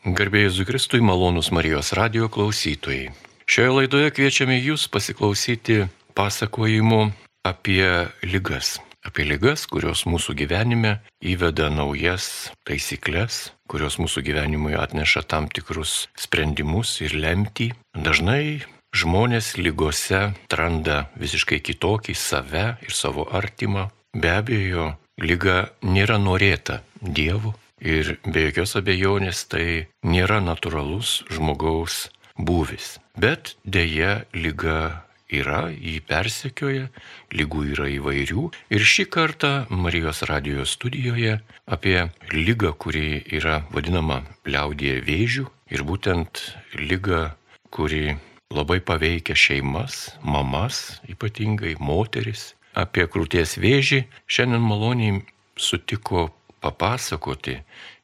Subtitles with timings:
[0.00, 3.10] Garbėjai Zukristui malonus Marijos radio klausytojai.
[3.44, 7.00] Šioje laidoje kviečiame jūs pasiklausyti pasakojimų
[7.44, 8.78] apie lygas.
[9.04, 16.96] Apie lygas, kurios mūsų gyvenime įveda naujas taisyklės, kurios mūsų gyvenimui atneša tam tikrus sprendimus
[17.04, 17.74] ir lemtį.
[17.92, 18.64] Dažnai
[18.96, 23.90] žmonės lygose atranda visiškai kitokį save ir savo artimą.
[24.16, 29.66] Be abejo, lyga nėra norėta Dievu ir be jokios abejonės tai
[30.04, 32.98] nėra natūralus žmogaus būvis.
[33.16, 36.88] Bet dėja lyga yra, jį persekioja,
[37.34, 38.46] lygų yra įvairių.
[38.74, 41.38] Ir šį kartą Marijos radio studijoje
[41.70, 46.42] apie lygą, kuri yra vadinama liaudėje vėžių ir būtent
[46.74, 47.30] lygą,
[47.70, 48.16] kuri
[48.50, 55.22] labai paveikia šeimas, mamas, ypatingai moteris, apie krūties vėžį šiandien maloniai
[55.60, 57.56] sutiko papasakoti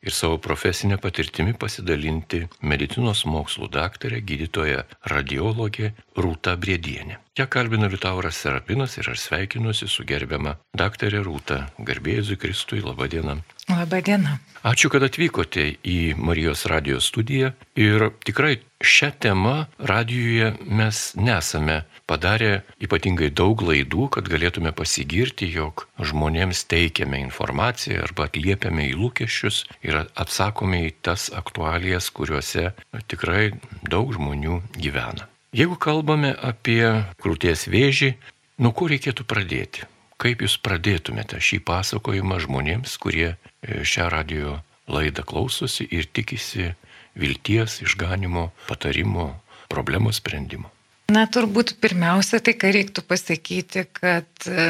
[0.07, 7.19] ir savo profesinę patirtimį pasidalinti medicinos mokslų daktarė, gydytoja, radiologė Rūta Briedienė.
[7.37, 11.67] Ją kalbina Liutauras Serapinas ir aš sveikinuosi su gerbiama daktarė Rūta.
[11.91, 13.41] Garbėjai Kristui, laba diena.
[13.69, 14.37] Labą dieną.
[14.67, 19.55] Ačiū, kad atvykote į Marijos radijos studiją ir tikrai šią temą
[19.91, 28.29] radijoje mes nesame padarę ypatingai daug laidų, kad galėtume pasigirti, jog žmonėms teikiame informaciją arba
[28.31, 32.71] atliepiame į lūkesčius ir atsakome į tas aktualijas, kuriuose
[33.11, 33.51] tikrai
[33.83, 35.27] daug žmonių gyvena.
[35.57, 36.83] Jeigu kalbame apie
[37.23, 38.15] krūties vėžį,
[38.63, 39.87] nuo ko reikėtų pradėti?
[40.17, 43.35] Kaip jūs pradėtumėte šį pasakojimą žmonėms, kurie
[43.67, 46.73] šią radio laidą klausosi ir tikisi
[47.17, 49.33] vilties, išganimo, patarimo,
[49.73, 50.71] problemos sprendimo?
[51.13, 54.63] Na, turbūt pirmiausia, tai ką reiktų pasakyti, kad e,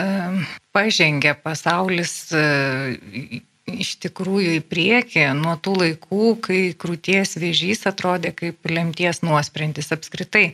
[0.76, 8.68] pažengė pasaulis e, iš tikrųjų į priekį nuo tų laikų, kai krūties vėžys atrodė kaip
[8.68, 9.88] lemties nuosprendis.
[9.96, 10.50] Apskritai,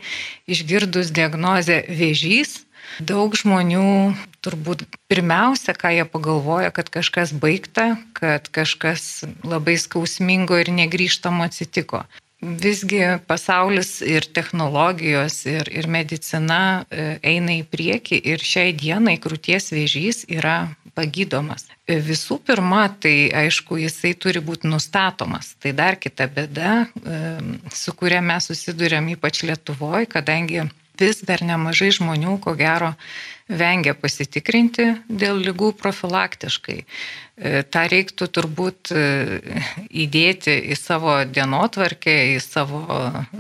[0.46, 2.60] išgirdus diagnozę vėžys,
[3.00, 4.12] Daug žmonių
[4.44, 12.04] turbūt pirmiausia, ką jie pagalvoja, kad kažkas baigta, kad kažkas labai skausmingo ir negryžtamo atsitiko.
[12.42, 12.98] Visgi
[13.30, 20.24] pasaulis ir technologijos ir, ir medicina e, eina į priekį ir šiai dienai krūties vėžys
[20.26, 21.68] yra pagydomas.
[21.86, 25.54] E, visų pirma, tai aišku, jisai turi būti nustatomas.
[25.62, 27.22] Tai dar kita bėda, e,
[27.70, 30.66] su kuria mes susidurėm ypač Lietuvoje, kadangi
[31.02, 32.94] vis dar nemažai žmonių, ko gero,
[33.58, 36.78] vengia pasitikrinti dėl lygų profilaktiškai.
[36.82, 39.04] E, Ta reiktų turbūt e,
[40.04, 42.82] įdėti į savo dienotvarkę, į savo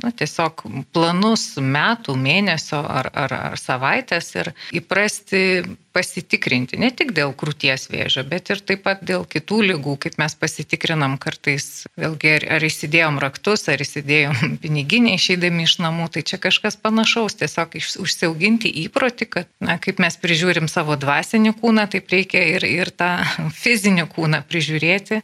[0.02, 0.64] na, tiesiog
[0.96, 5.44] planus metų, mėnesio ar, ar, ar savaitės ir įprasti
[5.92, 10.34] pasitikrinti ne tik dėl krūties vėžio, bet ir taip pat dėl kitų lygų, kaip mes
[10.40, 16.40] pasitikrinam kartais, vėlgi ar, ar įsidėjom raktus, ar įsidėjom piniginį išeidami iš namų, tai čia
[16.42, 22.42] kažkas panašaus, tiesiog užsiauginti įprotį, kad, na, kaip mes prižiūrim savo dvasinį kūną, taip reikia
[22.56, 23.14] ir, ir tą
[23.62, 25.22] fizinį kūną prižiūrėti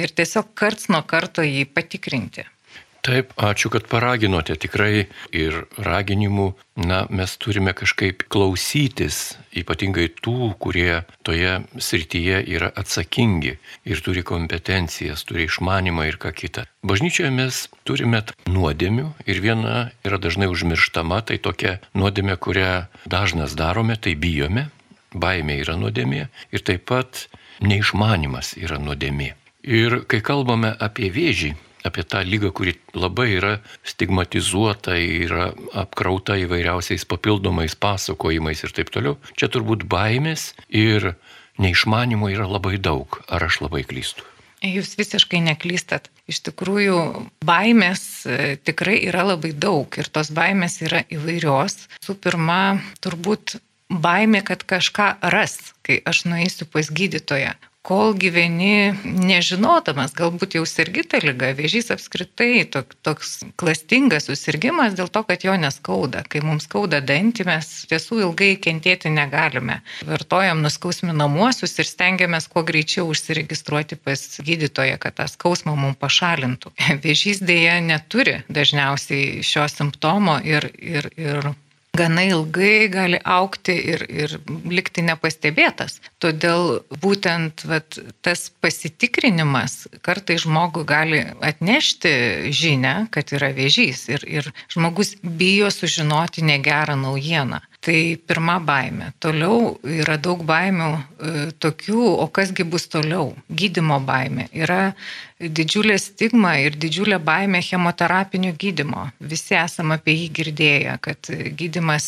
[0.00, 2.46] ir tiesiog karts nuo karto jį patikrinti.
[3.04, 5.02] Taip, ačiū, kad paraginote tikrai
[5.36, 6.46] ir raginimų,
[6.88, 15.26] na, mes turime kažkaip klausytis, ypatingai tų, kurie toje srityje yra atsakingi ir turi kompetencijas,
[15.28, 16.64] turi išmanimą ir ką kitą.
[16.80, 22.72] Bažnyčioje mes turime nuodėmių ir viena yra dažnai užmirštama, tai tokia nuodėmė, kurią
[23.04, 24.70] dažnas darome, tai bijome,
[25.12, 26.24] baimė yra nuodėmė
[26.56, 27.26] ir taip pat
[27.60, 29.34] neišmanimas yra nuodėmė.
[29.68, 31.52] Ir kai kalbame apie vėžį,
[31.84, 39.18] apie tą lygą, kuri labai yra stigmatizuota, yra apkrauta įvairiausiais papildomais pasakojimais ir taip toliau.
[39.36, 41.12] Čia turbūt baimės ir
[41.60, 43.20] neišmanimo yra labai daug.
[43.28, 44.24] Ar aš labai klystu?
[44.64, 46.08] Jūs visiškai neklystat.
[46.30, 46.96] Iš tikrųjų,
[47.44, 51.84] baimės e, tikrai yra labai daug ir tos baimės yra įvairios.
[52.00, 53.58] Su pirma, turbūt
[53.92, 57.52] baimė, kad kažką ras, kai aš nueisiu pas gydytoją
[57.84, 65.10] kol gyveni nežinodamas, galbūt jau sergi tą lygą, vėžys apskritai tok, toks klastingas susirgymas dėl
[65.12, 66.22] to, kad jo neskauda.
[66.28, 69.82] Kai mums skauda dantį, mes tiesų ilgai kentėti negalime.
[70.08, 76.72] Vartojam nuskausminamuosius ir stengiamės kuo greičiau užsiregistruoti pas gydytoją, kad tą skausmą mums pašalintų.
[77.04, 81.52] Vėžys dėja neturi dažniausiai šio simptomo ir, ir, ir
[81.96, 84.36] gana ilgai gali aukti ir, ir
[84.70, 86.00] likti nepastebėtas.
[86.22, 92.14] Todėl būtent vat, tas pasitikrinimas kartai žmogui gali atnešti
[92.54, 97.62] žinę, kad yra vėžys ir, ir žmogus bijo sužinoti negerą naujieną.
[97.84, 99.10] Tai pirma baime.
[99.20, 103.34] Toliau yra daug baimių e, tokių, o kasgi bus toliau?
[103.52, 104.48] Gydimo baime.
[104.56, 104.94] Yra
[105.52, 109.08] didžiulė stigma ir didžiulė baime chemoterapinio gydimo.
[109.18, 112.06] Visi esame apie jį girdėję, kad gydimas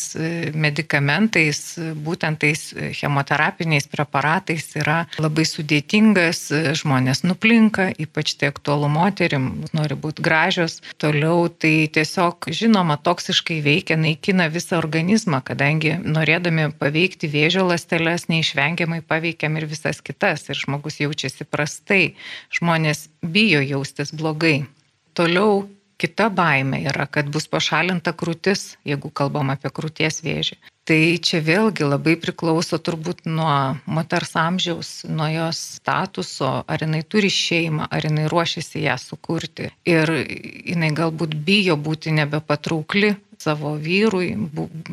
[0.55, 1.59] medikamentais,
[2.05, 2.61] būtent tais
[2.97, 6.47] chemoterapiniais preparatais yra labai sudėtingas,
[6.79, 10.79] žmonės nuplinka, ypač tai aktualu moterim, nori būti gražios.
[11.01, 19.01] Toliau tai tiesiog, žinoma, toksiškai veikia, naikina visą organizmą, kadangi norėdami paveikti vėžio lastelės neišvengiamai
[19.03, 22.15] paveikiam ir visas kitas ir žmogus jaučiasi prastai.
[22.55, 24.63] Žmonės bijo jaustis blogai.
[25.13, 25.67] Toliau
[25.99, 30.55] kita baime yra, kad bus pašalinta krūtis, jeigu kalbam apie krūties vėžį.
[30.87, 37.27] Tai čia vėlgi labai priklauso turbūt nuo moters amžiaus, nuo jos statuso, ar jinai turi
[37.27, 39.67] šeimą, ar jinai ruošiasi ją sukurti.
[39.83, 43.17] Ir jinai galbūt bijo būti nebepatraukli
[43.47, 44.33] savo vyrui,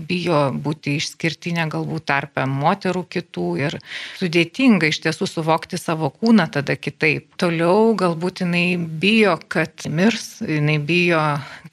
[0.09, 3.77] bijo būti išskirtinė galbūt tarpe moterų kitų ir
[4.21, 7.27] sudėtinga iš tiesų suvokti savo kūną tada kitaip.
[7.41, 11.23] Toliau galbūt jinai bijo, kad mirs, jinai bijo,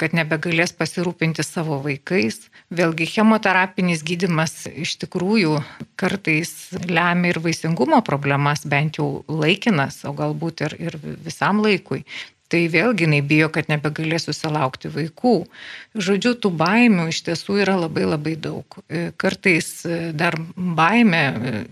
[0.02, 2.48] kad nebegalės pasirūpinti savo vaikais.
[2.72, 5.60] Vėlgi chemoterapinis gydimas iš tikrųjų
[6.00, 12.06] kartais lemia ir vaisingumo problemas, bent jau laikinas, o galbūt ir, ir visam laikui
[12.52, 15.36] tai vėlgi jinai bijo, kad nebegalės susilaukti vaikų.
[15.96, 18.78] Žodžiu, tų baimių iš tiesų yra labai labai daug.
[18.88, 21.64] E, kartais e, dar baime e,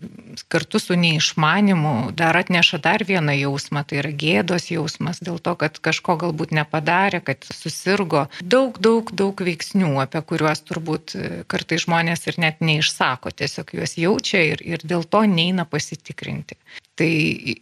[0.51, 5.79] kartu su neišmanimu dar atneša dar vieną jausmą, tai yra gėdos jausmas dėl to, kad
[5.83, 8.27] kažko galbūt nepadarė, kad susirgo.
[8.39, 11.15] Daug, daug, daug veiksnių, apie kuriuos turbūt
[11.51, 16.59] kartai žmonės ir net neišsako, tiesiog juos jaučia ir, ir dėl to neina pasitikrinti.
[16.99, 17.07] Tai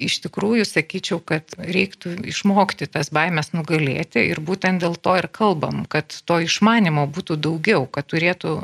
[0.02, 5.84] iš tikrųjų sakyčiau, kad reiktų išmokti tas baimės nugalėti ir būtent dėl to ir kalbam,
[5.86, 8.56] kad to išmanimo būtų daugiau, kad turėtų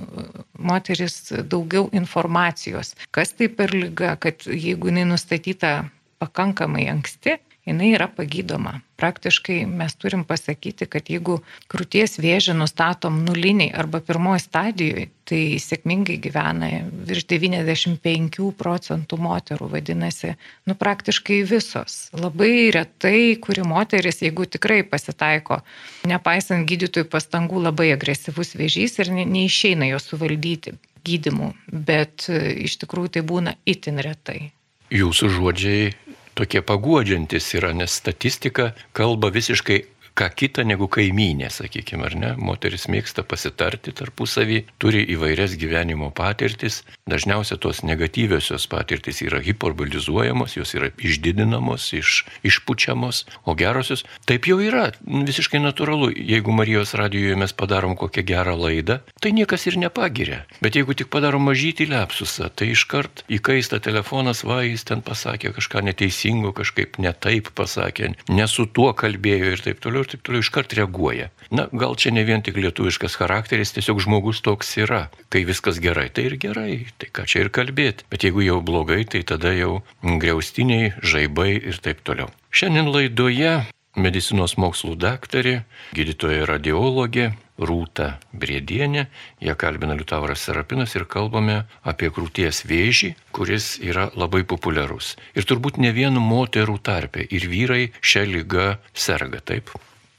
[0.58, 1.20] moteris
[1.52, 5.76] daugiau informacijos, kas tai per lyga, kad jeigu jinai nustatyta
[6.24, 8.80] pakankamai anksti, jinai yra pagydoma.
[9.00, 11.40] Praktiškai mes turim pasakyti, kad jeigu
[11.72, 16.70] krūties vėžį nustatom nuliniai arba pirmoji stadijoje, tai sėkmingai gyvena
[17.08, 20.36] virš 95 procentų moterų, vadinasi,
[20.68, 21.98] nu praktiškai visos.
[22.16, 25.62] Labai retai, kuri moteris, jeigu tikrai pasitaiko,
[26.08, 33.24] nepaisant gydytojų pastangų, labai agresyvus vėžys ir neišeina jo suvaldyti gydimu, bet iš tikrųjų tai
[33.28, 34.54] būna itin retai.
[34.94, 35.86] Jūsų žodžiai
[36.34, 39.84] tokie paguodžiantis yra, nes statistika kalba visiškai
[40.14, 42.32] ką kitą negu kaimynė, sakykime, ar ne.
[42.38, 46.84] Moteris mėgsta pasitarti tarpusavį, turi įvairias gyvenimo patirtis.
[47.10, 54.60] Dažniausiai tos negatyviosios patirtis yra hiperbolizuojamos, jos yra išdidinamos, iš, išpučiamos, o gerosios taip jau
[54.62, 54.92] yra.
[55.04, 60.44] Visiškai natūralu, jeigu Marijos radijoje mes padarom kokią gerą laidą, tai niekas ir nepagiria.
[60.62, 65.84] Bet jeigu tik padarom mažytį lepsusą, tai iškart įkaista telefonas, va, jis ten pasakė kažką
[65.90, 70.76] neteisingo, kažkaip netaip pasakė, ne su tuo kalbėjo ir taip toliau ir taip toliau iškart
[70.78, 71.30] reaguoja.
[71.52, 75.08] Na, gal čia ne vien tik lietuviškas charakteris, tiesiog žmogus toks yra.
[75.34, 78.08] Kai viskas gerai, tai ir gerai, tai ką čia ir kalbėti.
[78.12, 82.32] Bet jeigu jau blogai, tai tada jau greustiniai, žaibai ir taip toliau.
[82.54, 83.56] Šiandien laidoje
[84.00, 85.62] medicinos mokslų daktarė,
[85.94, 89.06] gydytoja radiologė Rūta Briedienė,
[89.46, 95.14] ją kalbina Liutauras Serapinas ir kalbame apie krūties vėžį, kuris yra labai populiarus.
[95.38, 99.70] Ir turbūt ne vien moterų tarpe, ir vyrai šią lygą serga, taip?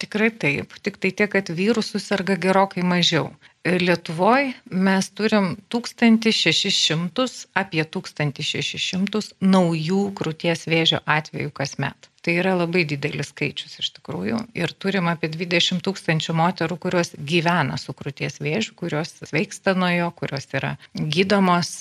[0.05, 3.31] Tikrai taip, tik tai tiek, kad vyrų susirga gerokai mažiau.
[3.65, 12.11] Lietuvoje mes turim 1600, apie 1600 naujų krūties vėžio atvejų kasmet.
[12.25, 14.43] Tai yra labai didelis skaičius iš tikrųjų.
[14.57, 20.11] Ir turim apie 20 tūkstančių moterų, kurios gyvena su krūties vėžiu, kurios sveiksta nuo jo,
[20.21, 21.73] kurios yra gydomos,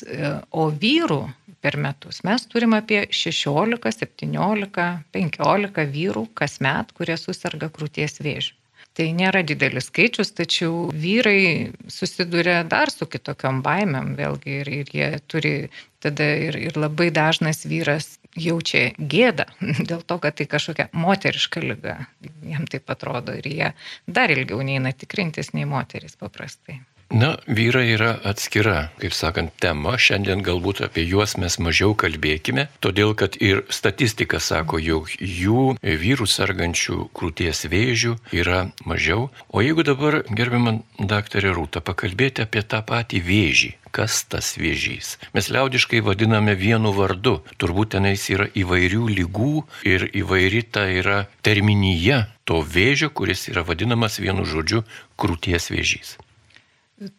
[0.52, 1.22] o vyrų
[1.64, 2.22] per metus.
[2.28, 8.58] Mes turim apie 16, 17, 15 vyrų kasmet, kurie susirga krūties vėžiu.
[8.94, 15.08] Tai nėra didelis skaičius, tačiau vyrai susiduria dar su kitokiam baimėm vėlgi ir, ir jie
[15.26, 15.54] turi
[16.04, 19.48] tada ir, ir labai dažnas vyras jaučia gėdą
[19.90, 21.98] dėl to, kad tai kažkokia moteriška lyga.
[22.46, 23.74] Jam taip atrodo ir jie
[24.06, 26.84] dar ilgiau neina tikrintis nei moteris paprastai.
[27.14, 29.92] Na, vyrai yra atskira, kaip sakant, tema.
[30.02, 36.26] Šiandien galbūt apie juos mes mažiau kalbėkime, todėl kad ir statistika sako, jog jų vyrų
[36.26, 39.28] sergančių krūties vėžių yra mažiau.
[39.54, 45.20] O jeigu dabar, gerbiamą daktarę Rūtą, pakalbėti apie tą patį vėžį, kas tas vėžys.
[45.38, 47.44] Mes liaudiškai vadiname vienu vardu.
[47.62, 49.54] Turbūt tenais yra įvairių lygų
[49.86, 54.82] ir įvairi ta yra terminija to vėžio, kuris yra vadinamas vienu žodžiu
[55.14, 56.18] krūties vėžys.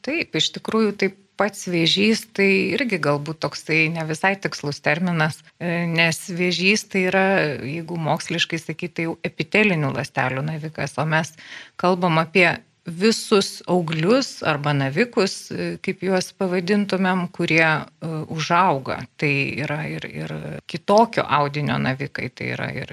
[0.05, 5.85] Taip, iš tikrųjų taip pats vėžys tai irgi galbūt toksai ne visai tikslus terminas, e,
[5.91, 7.25] nes vėžys tai yra,
[7.67, 11.35] jeigu moksliškai sakyti, tai jau epitelinių lastelių navikas, o mes
[11.81, 12.47] kalbam apie
[12.87, 18.99] visus auglius arba navikus, e, kaip juos pavadintumėm, kurie uh, užauga.
[19.21, 19.33] Tai
[19.65, 20.35] yra ir, ir
[20.71, 22.93] kitokio audinio navikai, tai yra ir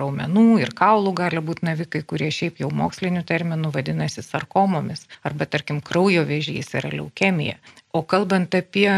[0.00, 5.80] raumenų, ir kaulų gali būti navikai, kurie šiaip jau mokslinių terminų vadinasi sarkomomis, arba tarkim
[5.80, 7.56] kraujo vėžys yra leukemija.
[7.96, 8.90] O kalbant apie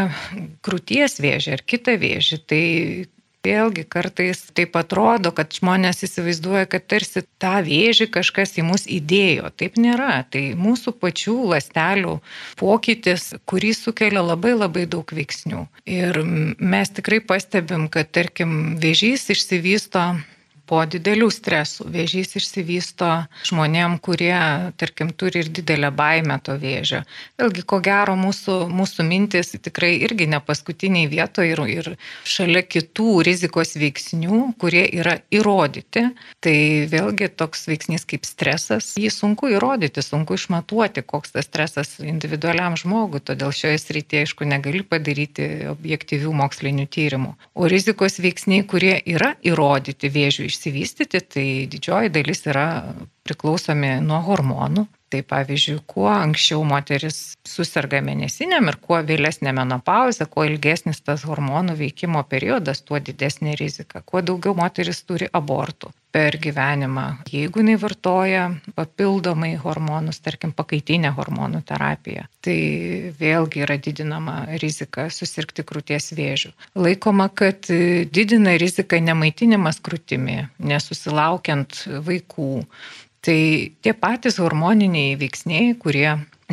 [0.61, 2.63] krūties vėžį ar kitą vėžį, tai
[3.43, 9.49] Vėlgi kartais taip atrodo, kad žmonės įsivaizduoja, kad tarsi tą vėžį kažkas į mus įdėjo.
[9.59, 10.21] Taip nėra.
[10.31, 12.13] Tai mūsų pačių lastelių
[12.61, 15.65] pokytis, kurį sukelia labai labai daug veiksnių.
[15.83, 20.05] Ir mes tikrai pastebim, kad tarkim vėžys išsivysto
[20.73, 21.85] po didelių stresų.
[21.93, 23.09] Vėžys išsivysto
[23.45, 24.33] žmonėm, kurie,
[24.81, 27.03] tarkim, turi ir didelę baimę to vėžio.
[27.37, 31.89] Vėlgi, ko gero, mūsų, mūsų mintis tikrai irgi ne paskutiniai vietoje ir, ir
[32.25, 36.07] šalia kitų rizikos veiksnių, kurie yra įrodyti.
[36.41, 36.55] Tai
[36.89, 43.21] vėlgi toks veiksnys kaip stresas, jį sunku įrodyti, sunku išmatuoti, koks tas stresas individualiam žmogui.
[43.21, 47.35] Todėl šioje srityje, aišku, negali padaryti objektyvių mokslinių tyrimų.
[47.53, 52.95] O rizikos veiksniai, kurie yra įrodyti vėžių išsivystyti, tai didžioji dalis yra
[53.27, 54.87] priklausomi nuo hormonų.
[55.13, 61.75] Tai pavyzdžiui, kuo anksčiau moteris susirga mėnesiniam ir kuo vėlesnė menopauzė, kuo ilgesnis tas hormonų
[61.77, 64.01] veikimo periodas, tuo didesnė rizika.
[64.01, 68.43] Kuo daugiau moteris turi abortų per gyvenimą, jeigu jinai vartoja
[68.77, 72.57] papildomai hormonus, tarkim, pakaitinę hormonų terapiją, tai
[73.19, 76.53] vėlgi yra didinama rizika susirgti krūties vėžių.
[76.77, 77.65] Laikoma, kad
[78.13, 82.51] didina riziką nemaitinimas krūtimi, nesusilaukiant vaikų
[83.23, 83.39] Tai
[83.79, 86.09] tie patys hormoniniai veiksniai, kurie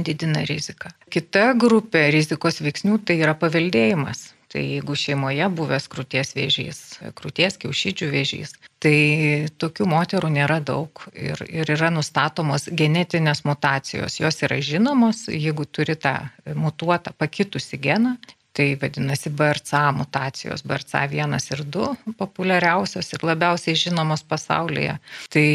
[0.07, 0.93] didina riziką.
[1.11, 4.29] Kita grupė rizikos veiksnių tai yra paveldėjimas.
[4.51, 6.79] Tai jeigu šeimoje buvęs krūties vėžys,
[7.19, 8.97] krūties kiaušydžių vėžys, tai
[9.63, 14.19] tokių moterų nėra daug ir, ir yra nustatomos genetinės mutacijos.
[14.19, 16.17] Jos yra žinomos, jeigu turi tą
[16.59, 18.17] mutuotą pakitusi geną,
[18.53, 24.97] Tai vadinasi BRCA mutacijos, BRCA1 ir 2 populiariausios ir labiausiai žinomos pasaulyje.
[25.31, 25.47] Tai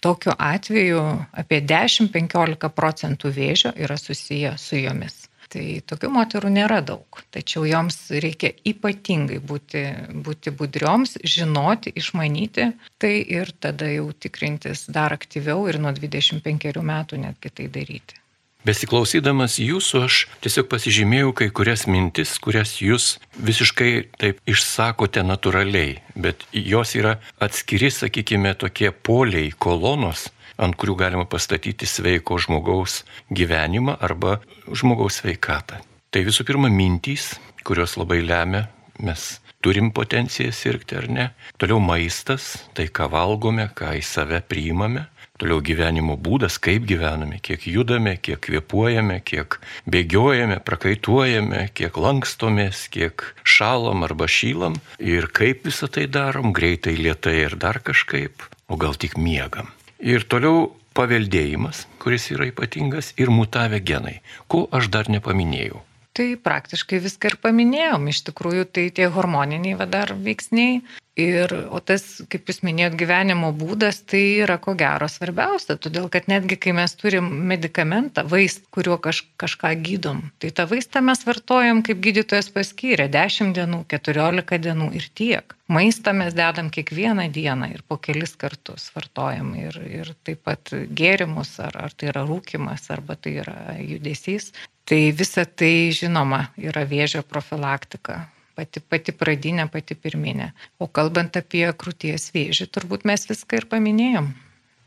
[0.00, 1.02] tokiu atveju
[1.42, 5.25] apie 10-15 procentų vėžio yra susiję su jomis.
[5.52, 9.84] Tai tokių moterų nėra daug, tačiau joms reikia ypatingai būti,
[10.26, 12.72] būti budrioms, žinoti, išmanyti.
[12.98, 18.22] Tai ir tada jau tikrintis dar aktyviau ir nuo 25 metų netgi tai daryti.
[18.66, 26.42] Besiklausydamas jūsų, aš tiesiog pasižymėjau kai kurias mintis, kurias jūs visiškai taip išsakote natūraliai, bet
[26.50, 30.26] jos yra atskiri, sakykime, tokie poliai, kolonos,
[30.58, 34.38] ant kurių galima pastatyti sveiko žmogaus gyvenimą arba
[34.72, 35.82] žmogaus sveikatą.
[36.10, 37.34] Tai visų pirma mintys,
[37.66, 38.66] kurios labai lemia,
[39.02, 41.26] mes turim potenciją sirgti ar ne.
[41.58, 45.08] Toliau maistas, tai ką valgome, ką į save priimame.
[45.36, 53.26] Toliau gyvenimo būdas, kaip gyvename, kiek judame, kiek kvepuojame, kiek bėgiojame, prakaituojame, kiek lankstomės, kiek
[53.44, 58.96] šalam arba šylam ir kaip visą tai darom, greitai, lietai ir dar kažkaip, o gal
[58.96, 59.75] tik miegam.
[60.00, 65.82] Ir toliau paveldėjimas, kuris yra ypatingas, ir mutavę genai, ko aš dar nepaminėjau.
[66.16, 68.06] Tai praktiškai viską ir paminėjom.
[68.08, 70.78] Iš tikrųjų, tai tie hormoniniai va dar veiksniai,
[71.16, 76.26] Ir, o tas, kaip jūs minėjot, gyvenimo būdas, tai yra ko gero svarbiausia, todėl kad
[76.28, 81.80] netgi kai mes turim medikamentą, vaist, kuriuo kaž, kažką gydom, tai tą vaistą mes vartojam,
[81.86, 85.56] kaip gydytojas paskyrė, 10 dienų, 14 dienų ir tiek.
[85.72, 91.56] Maistą mes dedam kiekvieną dieną ir po kelis kartus vartojam ir, ir taip pat gėrimus,
[91.64, 94.52] ar, ar tai yra rūkimas, arba tai yra judesys.
[94.86, 98.26] Tai visa tai, žinoma, yra vėžio profilaktika
[98.56, 100.50] pati, pati pradinė, pati pirminė.
[100.80, 104.32] O kalbant apie krūties vėžį, turbūt mes viską ir paminėjom.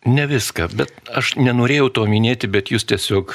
[0.08, 3.34] Ne viską, bet aš nenorėjau to minėti, bet jūs tiesiog,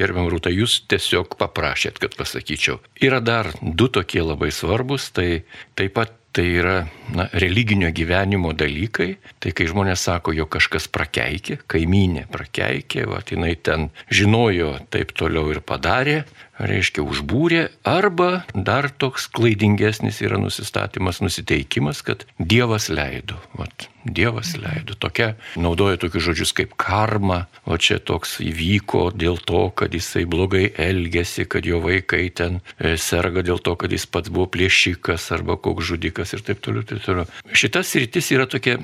[0.00, 2.78] gerbiam Rūta, jūs tiesiog paprašėt, kad pasakyčiau.
[3.04, 5.44] Yra dar du tokie labai svarbus, tai
[5.76, 6.74] taip pat tai yra
[7.16, 9.14] na, religinio gyvenimo dalykai.
[9.40, 15.48] Tai kai žmonės sako, jog kažkas prakeikė, kaimynė prakeikė, va, jinai ten žinojo, taip toliau
[15.54, 16.18] ir padarė,
[16.58, 23.38] reiškia užbūrė, arba dar toks klaidingesnis yra nusistatymas, nusiteikimas, kad Dievas leido.
[23.58, 24.96] Vat, Dievas leido.
[24.98, 30.68] Tokia naudoja tokius žodžius kaip karma, o čia toks įvyko dėl to, kad jisai blogai
[30.72, 35.58] elgėsi, kad jo vaikai ten e, serga dėl to, kad jis pats buvo plėšikas arba
[35.60, 36.86] koks žudikas ir taip toliau.
[36.86, 37.26] Taip toliau.
[37.52, 38.78] Šitas rytis yra tokia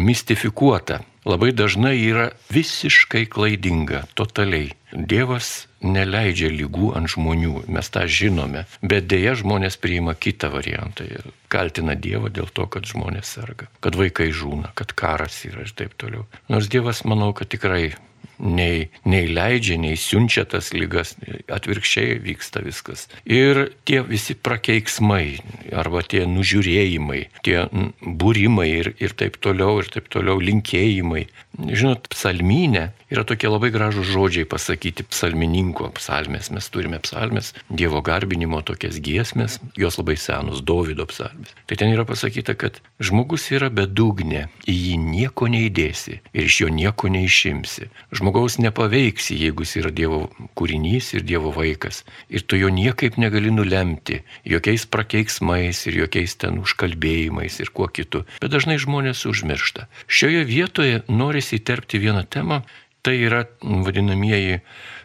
[0.00, 4.70] mistifikuota labai dažnai yra visiškai klaidinga, totaliai.
[4.96, 11.28] Dievas neleidžia lygų ant žmonių, mes tą žinome, bet dėja žmonės priima kitą variantą ir
[11.52, 15.94] kaltina Dievą dėl to, kad žmonės serga, kad vaikai žūna, kad karas yra ir taip
[16.00, 16.24] toliau.
[16.48, 17.92] Nors Dievas, manau, kad tikrai
[18.38, 21.14] nei, nei leidžia, nei siunčia tas lygas,
[21.52, 23.06] atvirkščiai vyksta viskas.
[23.24, 25.38] Ir tie visi prakeiksmai,
[25.76, 27.66] arba tie nužiūrėjimai, tie
[28.02, 31.26] būrimai ir, ir taip toliau, ir taip toliau, linkėjimai.
[31.56, 36.50] Žinot, psalminė yra tokie labai gražūs žodžiai pasakyti psalmininko psalmės.
[36.52, 41.54] Mes turime psalmės, Dievo garbinimo tokias giesmės, jos labai senos, Davido psalmės.
[41.70, 46.68] Tai ten yra pasakyta, kad žmogus yra bedugnė, į jį nieko neįdėsi ir iš jo
[46.72, 47.88] nieko neišimsi.
[48.12, 50.26] Žmogaus nepaveiksi, jeigu jis yra Dievo
[50.58, 52.02] kūrinys ir Dievo vaikas.
[52.28, 58.26] Ir tu jo niekaip negali nulemti, jokiais prakeiksmais ir jokiais ten užkalbėjimais ir kuo kitu.
[58.42, 59.88] Bet dažnai žmonės užmiršta.
[60.04, 62.62] Šioje vietoje nori norisi įterpti vieną temą,
[63.02, 64.60] tai yra vadinamieji,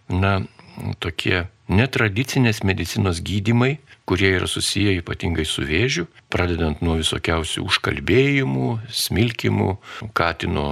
[0.10, 0.42] na,
[1.00, 9.70] tokie netradicinės medicinos gydimai, kurie yra susiję ypatingai su vėžiu, pradedant nuo visokiausių užkalbėjimų, smilkimų,
[10.18, 10.66] katino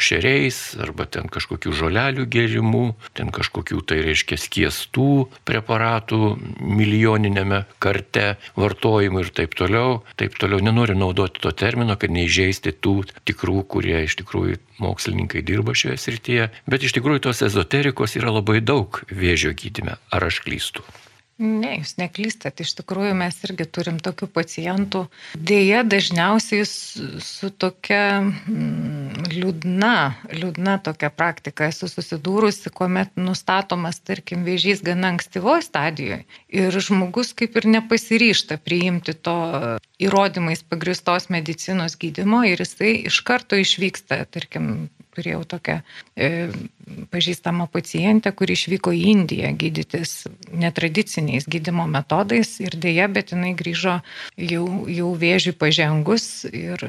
[0.00, 2.84] šeriais arba ten kažkokių žolelių gėrimų,
[3.16, 5.08] ten kažkokių tai reiškia skiestų
[5.48, 10.02] preparatų milijoninėme karte vartojimų ir taip toliau.
[10.20, 15.74] Taip toliau nenoriu naudoti to termino, kad neižeisti tų tikrų, kurie iš tikrųjų mokslininkai dirba
[15.76, 19.96] šioje srityje, bet iš tikrųjų tos ezoterikos yra labai daug vėžio gydime.
[20.12, 20.84] Ar aš klystu?
[21.36, 22.62] Ne, jūs neklystat.
[22.64, 25.02] Iš tikrųjų, mes irgi turim tokių pacientų.
[25.36, 29.92] Deja, dažniausiai su, su tokia mm, liūdna,
[30.32, 37.60] liūdna tokia praktika esu susidūrusi, kuomet nustatomas, tarkim, vėžys gana ankstyvoje stadijoje ir žmogus kaip
[37.60, 39.36] ir nepasiryšta priimti to
[40.00, 46.30] įrodymais pagristos medicinos gydimo ir jisai iš karto išvyksta, tarkim, turėjau tokią e,
[47.12, 50.14] pažįstamą pacientę, kuri išvyko į Indiją gydytis
[50.52, 53.98] netradiciniais gydimo metodais ir dėja, bet jinai grįžo
[54.36, 56.86] jau, jau vėžiui pažengus ir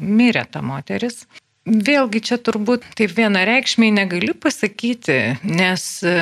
[0.00, 1.24] mirė ta moteris.
[1.70, 6.14] Vėlgi čia turbūt taip vienareikšmiai negali pasakyti, nes e,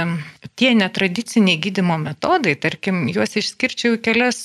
[0.59, 4.41] tie netradiciniai gydimo metodai, tarkim, juos išskirčiau į kelias,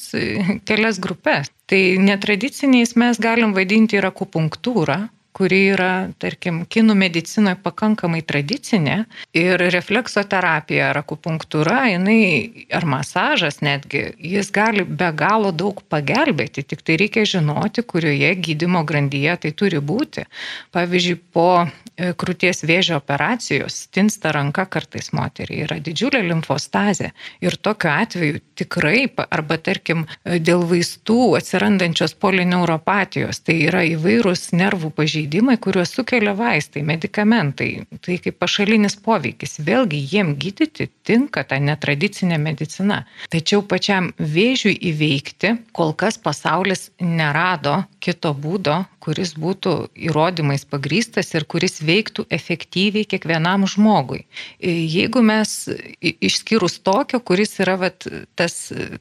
[0.69, 1.49] kelias grupės.
[1.65, 4.99] Tai netradiciniais mes galim vadinti ir akupunktūrą,
[5.33, 5.91] kuri yra,
[6.21, 8.97] tarkim, kinų medicinoje pakankamai tradicinė
[9.37, 16.83] ir refleksoterapija ar akupunktūra, jinai, ar masažas netgi, jis gali be galo daug pagelbėti, tik
[16.85, 20.27] tai reikia žinoti, kurioje gydimo grandyje tai turi būti.
[20.75, 27.11] Pavyzdžiui, po e, krūties vėžio operacijos tinsta ranka kartais moteriai, yra didžiulė limfostazė
[27.43, 35.22] ir tokiu atveju tikrai, arba tarkim, dėl vaistų atsirandančios polineuropatijos, tai yra įvairūs nervų pažeidimai,
[35.23, 39.59] pažeidimai, kuriuos sukelia vaistai, medikamentai, tai kaip pašalinis poveikis.
[39.63, 43.05] Vėlgi jiem gydyti tinka ta netradicinė medicina.
[43.31, 49.73] Tačiau pačiam vėžiui įveikti kol kas pasaulis nerado kito būdo, kuris būtų
[50.09, 54.23] įrodymais pagrystas ir kuris veiktų efektyviai kiekvienam žmogui.
[54.63, 55.53] Jeigu mes
[55.99, 58.07] išskyrus tokio, kuris yra vat,
[58.39, 58.57] tas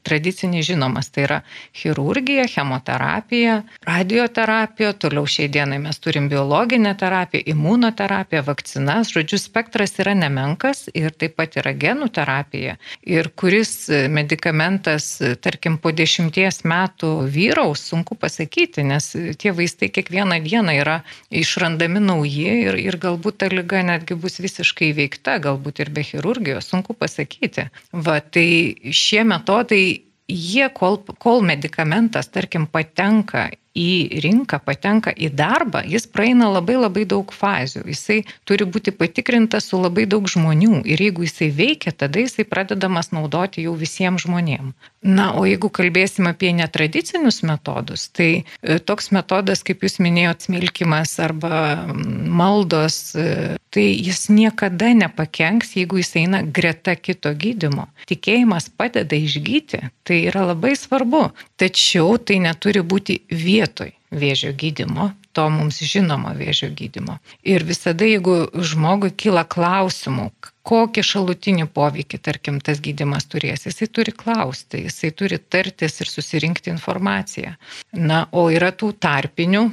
[0.07, 1.39] tradicinis žinomas, tai yra
[1.75, 10.15] chirurgija, chemoterapija, radioterapija, toliau šiai dienai mes turim biologinę terapiją, imunoterapiją, vakcinas, žodžiu, spektras yra
[10.17, 12.77] nemenkas ir taip pat yra genų terapija.
[13.07, 19.09] Ir kuris medikamentas, tarkim, po dešimties metų vyraus, sunku pasakyti, nes
[19.41, 20.99] tie vaistai kiekvieną dieną yra
[21.43, 26.69] išrandami nauji ir, ir galbūt ta lyga netgi bus visiškai veikta, galbūt ir be chirurgijos,
[26.69, 27.67] sunku pasakyti.
[27.91, 28.47] Va, tai
[28.93, 29.83] šie metodai
[30.29, 37.05] jie, kol, kol medikamentas, tarkim, patenka į rinką, patenka į darbą, jis praeina labai labai
[37.09, 37.83] daug fazių.
[37.89, 43.09] Jisai turi būti patikrintas su labai daug žmonių ir jeigu jisai veikia, tada jisai pradedamas
[43.15, 44.91] naudoti jau visiems žmonėms.
[45.03, 51.17] Na, o jeigu kalbėsim apie netradicinius metodus, tai e, toks metodas, kaip jūs minėjote, smilkimas
[51.19, 57.89] arba maldos, e, tai jis niekada nepakenks, jeigu jis eina greta kito gydimo.
[58.07, 61.25] Tikėjimas padeda išgyti, tai yra labai svarbu,
[61.59, 67.17] tačiau tai neturi būti vien vietoj vėžio gydimo, to mums žinomo vėžio gydimo.
[67.43, 70.29] Ir visada, jeigu žmogui kyla klausimų,
[70.67, 76.71] kokį šalutinį poveikį, tarkim, tas gydimas turės, jisai turi klausti, jisai turi tartis ir susirinkti
[76.73, 77.55] informaciją.
[77.97, 79.65] Na, o yra tų tarpinių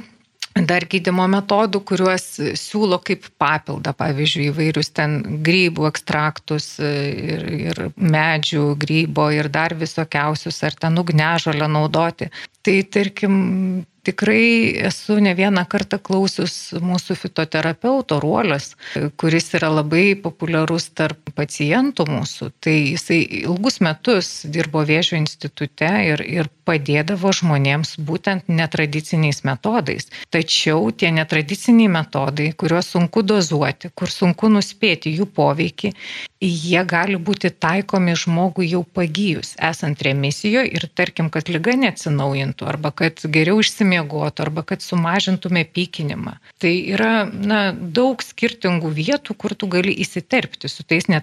[0.55, 2.25] dar gydimo metodų, kuriuos
[2.59, 10.59] siūlo kaip papildą, pavyzdžiui, įvairius ten grybų ekstraktus ir, ir medžių grybo ir dar visokiausius,
[10.67, 12.31] ar ten ugnežolę naudoti.
[12.61, 13.39] Tai tarkim,
[14.01, 18.71] Tikrai esu ne vieną kartą klausius mūsų fitoterapeuto ruolės,
[19.21, 26.23] kuris yra labai populiarus tarp pacientų mūsų, tai jisai ilgus metus dirbo Vėžio institute ir,
[26.25, 30.09] ir padėdavo žmonėms būtent netradiciniais metodais.
[30.33, 35.93] Tačiau tie netradiciniai metodai, kuriuos sunku dozuoti, kur sunku nuspėti jų poveikį,
[36.41, 42.91] jie gali būti taikomi žmogui jau pagyjus, esant remisijoje ir tarkim, kad lyga neatsinaujintų, arba
[43.03, 46.37] kad geriau išsimiegotų, arba kad sumažintume pykinimą.
[46.61, 51.20] Tai yra na, daug skirtingų vietų, kur tu gali įsiterpti su tais netradiciniais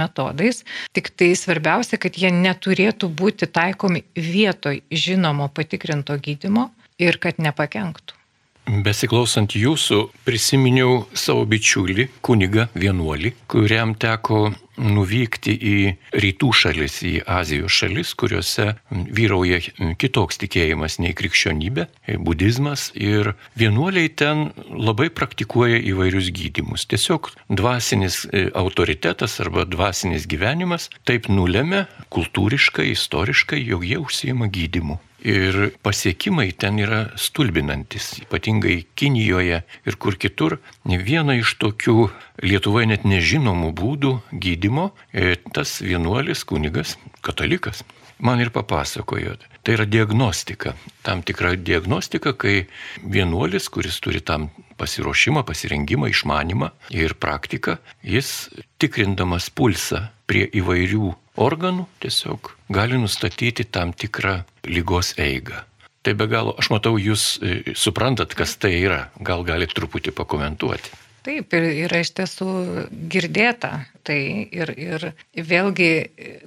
[0.00, 7.38] metodais, tik tai svarbiausia, kad jie neturėtų būti taikomi vietoj žinomo patikrinto gydimo ir kad
[7.42, 8.21] nepakenktų.
[8.62, 15.78] Besiklausant jūsų, prisiminiau savo bičiulį, kunigą vienuolį, kuriam teko nuvykti į
[16.22, 19.58] rytų šalis, į Azijos šalis, kuriuose vyrauja
[19.98, 21.88] kitoks tikėjimas nei krikščionybė,
[22.22, 26.86] budizmas ir vienuoliai ten labai praktikuoja įvairius gydimus.
[26.86, 35.02] Tiesiog dvasinis e, autoritetas arba dvasinis gyvenimas taip nulėmė kultūriškai, istoriškai, jog jie užsijima gydimu.
[35.22, 40.58] Ir pasiekimai ten yra stulbinantis, ypatingai Kinijoje ir kur kitur.
[40.82, 42.08] Viena iš tokių
[42.42, 47.84] Lietuvoje net nežinomų būdų gydimo e, tas vienuolis kunigas, katalikas,
[48.18, 49.36] man ir papasakojo.
[49.62, 50.74] Tai yra diagnostika.
[51.06, 52.66] Tam tikra diagnostika, kai
[53.02, 54.50] vienuolis, kuris turi tam
[54.82, 58.50] pasiruošimą, pasirengimą, išmanimą ir praktiką, jis
[58.82, 65.62] tikrindamas pulsą prie įvairių organų tiesiog gali nustatyti tam tikrą lygos eigą.
[66.02, 69.04] Tai be galo, aš matau, jūs e, suprantat, kas tai yra.
[69.22, 70.90] Gal galite truputį pakomentuoti.
[71.22, 72.48] Taip, ir yra iš tiesų
[72.90, 73.84] girdėta.
[74.02, 74.18] Tai
[74.50, 75.04] ir, ir
[75.38, 75.90] vėlgi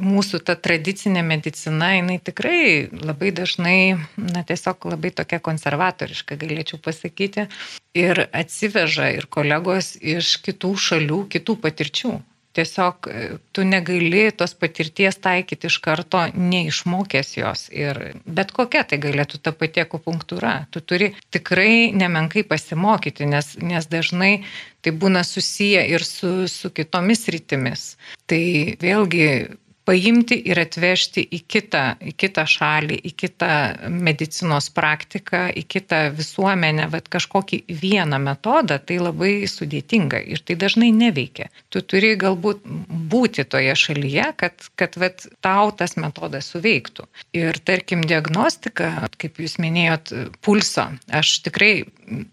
[0.04, 7.48] mūsų ta tradicinė medicina, jinai tikrai labai dažnai, na tiesiog labai tokia konservatoriška, galėčiau pasakyti,
[7.96, 12.18] ir atsiveža ir kolegos iš kitų šalių, kitų patirčių.
[12.56, 17.66] Tiesiog e, tu negali tos patirties taikyti iš karto, neišmokęs jos.
[17.76, 20.56] Ir bet kokia tai galėtų ta pati akupunktūra.
[20.72, 24.34] Tu turi tikrai nemenkai pasimokyti, nes, nes dažnai
[24.86, 27.86] tai būna susiję ir su, su kitomis rytimis.
[28.30, 28.42] Tai
[28.82, 29.28] vėlgi
[29.86, 33.50] paimti ir atvežti į kitą, į kitą šalį, į kitą
[33.94, 40.90] medicinos praktiką, į kitą visuomenę, bet kažkokį vieną metodą, tai labai sudėtinga ir tai dažnai
[40.96, 41.50] neveikia.
[41.70, 42.66] Tu turi galbūt
[43.12, 47.08] būti toje šalyje, kad, kad vat, tau tas metodas suveiktų.
[47.38, 50.14] Ir tarkim, diagnostika, kaip jūs minėjot,
[50.46, 51.86] pulso, aš tikrai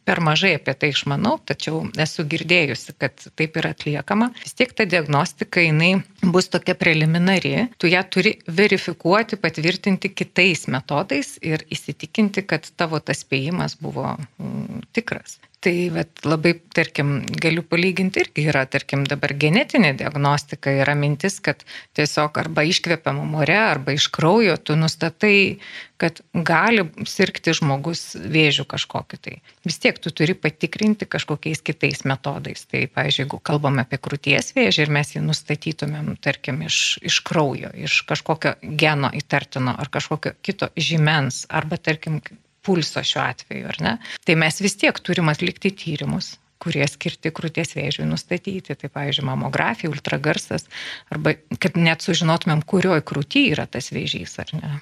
[0.05, 4.31] per mažai apie tai išmanau, tačiau esu girdėjusi, kad taip yra atliekama.
[4.43, 5.93] Vis tiek ta diagnostika, jinai
[6.35, 13.25] bus tokia preliminari, tu ją turi verifikuoti, patvirtinti kitais metodais ir įsitikinti, kad tavo tas
[13.25, 15.39] spėjimas buvo mm, tikras.
[15.63, 21.63] Tai vat, labai, tarkim, galiu palyginti irgi yra, tarkim, dabar genetinė diagnostika yra mintis, kad
[21.95, 25.61] tiesiog arba iškvepiamą more, arba iš kraujo tu nustatai,
[26.03, 29.37] kad gali sirgti žmogus vėžių kažkokiu tai.
[29.63, 32.67] Vis tiek tu turi patikrinti kažkokiais kitais metodais.
[32.67, 37.71] Tai, pavyzdžiui, jeigu kalbame apie krūties vėžį ir mes jį nustatytumėm, tarkim, iš, iš kraujo,
[37.87, 42.19] iš kažkokio geno įtartino ar kažkokio kito žymens, arba, tarkim,
[42.63, 43.97] pulso šiuo atveju, ar ne?
[44.27, 48.77] Tai mes vis tiek turim atlikti tyrimus kurie skirti krūties vėžiui nustatyti.
[48.79, 50.69] Tai, pavyzdžiui, mamografija, ultragarsas,
[51.13, 54.77] arba kad net sužinotumėm, kurioje krūtyje yra tas vėžys, ar ne.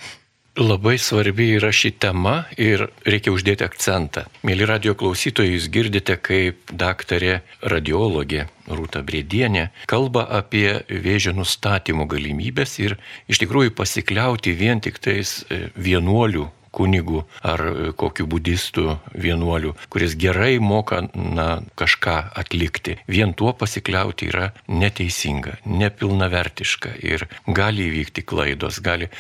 [0.59, 4.25] Labai svarbi yra ši tema ir reikia uždėti akcentą.
[4.45, 12.77] Mėly radio klausytojai, jūs girdite, kaip daktarė radiologė Rūta Brėdienė kalba apie vėžio nustatymo galimybės
[12.83, 12.99] ir
[13.31, 15.38] iš tikrųjų pasikliauti vien tik tais
[15.79, 17.63] vienuolių kunigų ar
[17.99, 22.97] kokiu budistu vienuoliu, kuris gerai moka na, kažką atlikti.
[23.11, 28.81] Vien tuo pasikliauti yra neteisinga, nepilnavertiška ir gali įvykti klaidos.
[28.85, 29.11] Gali.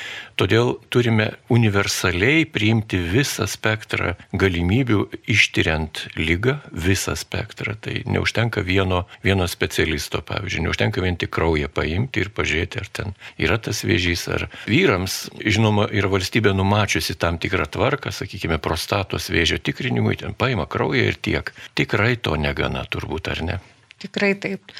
[0.40, 7.74] Todėl turime universaliai priimti visą spektrą galimybių ištyriant lygą, visą spektrą.
[7.80, 13.14] Tai neužtenka vieno, vieno specialisto, pavyzdžiui, neužtenka vien tik kraują paimti ir pažiūrėti, ar ten
[13.40, 19.58] yra tas vėžys, ar vyrams, žinoma, yra valstybė numačiusi tam tikrą tvarką, sakykime, prostatos vėžio
[19.58, 21.52] tikrinimui, ten paima kraują ir tiek.
[21.78, 23.60] Tikrai to negana turbūt, ar ne?
[24.00, 24.74] Tikrai taip.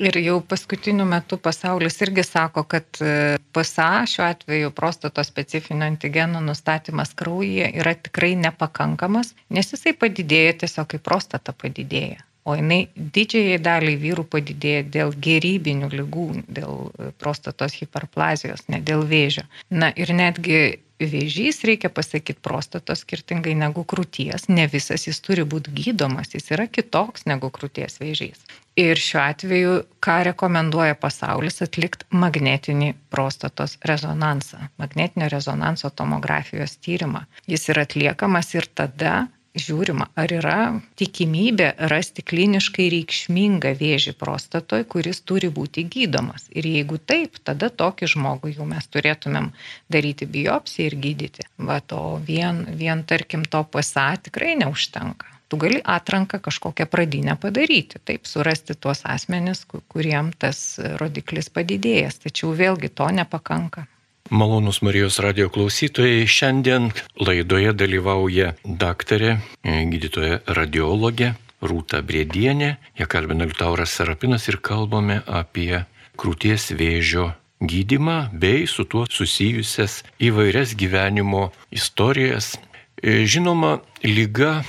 [0.00, 6.40] Ir jau paskutiniu metu pasaulis irgi sako, kad e, PSA šiuo atveju prostato specifinio antigeno
[6.40, 12.24] nustatymas kraujyje yra tikrai nepakankamas, nes jisai padidėja tiesiog kaip prostata padidėja.
[12.48, 19.04] O jinai didžiai daliai vyrų padidėja dėl gerybinių lygų, dėl e, prostatos hiperplazijos, ne dėl
[19.06, 19.44] vėžio.
[19.70, 20.62] Na ir netgi
[21.10, 26.66] vėžys, reikia pasakyti, prostatos skirtingai negu krūties, ne visas jis turi būti gydomas, jis yra
[26.70, 28.44] kitoks negu krūties vėžys.
[28.78, 37.26] Ir šiuo atveju, ką rekomenduoja pasaulis, atlikti magnetinį prostatos rezonansą, magnetinio rezonanso tomografijos tyrimą.
[37.46, 39.16] Jis yra atliekamas ir tada
[39.58, 40.58] žiūrima, ar yra
[40.96, 46.48] tikimybė rasti kliniškai reikšmingą vėžį prostatoje, kuris turi būti gydomas.
[46.56, 49.50] Ir jeigu taip, tada tokį žmogų jau mes turėtumėm
[49.92, 51.46] daryti biopsiją ir gydyti.
[51.58, 55.28] Va to vien, vien tarkim, to PSA tikrai neužtenka.
[55.52, 62.54] Tu gali atranką kažkokią pradinę padaryti, taip surasti tuos asmenis, kuriem tas rodiklis padidėjęs, tačiau
[62.56, 63.84] vėlgi to nepakanka.
[64.32, 66.86] Malonus Marijos radio klausytojai, šiandien
[67.20, 75.82] laidoje dalyvauja daktarė, e, gydytoja radiologė Rūta Briedienė, ją kalbina Liutauras Serapinas ir kalbame apie
[76.16, 77.26] krūties vėžio
[77.60, 82.54] gydimą bei su tuo susijusias įvairias gyvenimo istorijas.
[83.02, 84.62] E, žinoma, lyga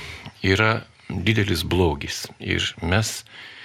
[0.44, 3.22] yra didelis blogis ir mes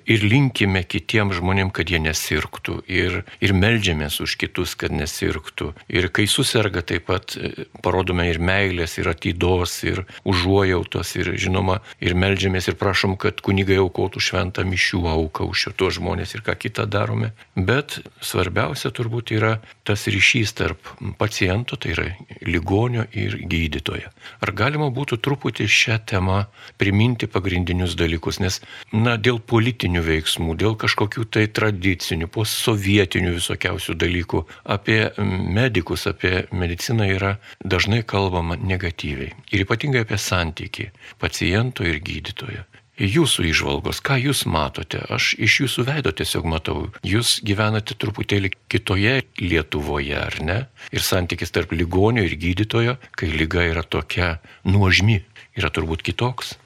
[0.10, 2.80] ir linkime kitiems žmonėms, kad jie nesirgtų.
[2.90, 5.72] Ir, ir melžiamės už kitus, kad nesirgtų.
[5.92, 11.80] Ir kai susirga, taip pat e, parodome ir meilės, ir atidos, ir užuojautos, ir žinoma,
[12.02, 16.58] ir melžiamės ir prašom, kad kunigai aukotų šventą mišių auką už šitos žmonės ir ką
[16.66, 17.32] kitą darome.
[17.56, 20.90] Bet svarbiausia turbūt yra tas ryšys tarp
[21.22, 22.08] paciento, tai yra
[22.46, 24.10] ligonio ir gydytojo.
[24.42, 26.44] Ar galima būtų truputį šią temą
[26.82, 28.62] priminti pagrindinius dalykus, nes,
[28.94, 34.46] na, dėl politinių politinių veiksmų, dėl kažkokių tai tradicinių, posovietinių visokiausių dalykų.
[34.66, 39.34] Apie medikus, apie mediciną yra dažnai kalbama negatyviai.
[39.52, 42.66] Ir ypatingai apie santyki paciento ir gydytojo.
[43.00, 45.00] Jūsų išvalgos, ką jūs matote?
[45.08, 46.90] Aš iš jūsų veido tiesiog matau.
[47.02, 50.68] Jūs gyvenate truputėlį kitoje Lietuvoje, ar ne?
[50.92, 55.22] Ir santykis tarp ligonio ir gydytojo, kai lyga yra tokia nuožmi,
[55.56, 56.58] yra turbūt kitoks.